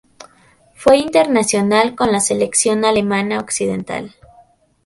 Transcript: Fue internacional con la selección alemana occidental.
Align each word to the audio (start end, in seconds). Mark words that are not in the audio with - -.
Fue 0.73 0.97
internacional 0.97 1.93
con 1.95 2.11
la 2.11 2.21
selección 2.21 2.85
alemana 2.85 3.39
occidental. 3.39 4.15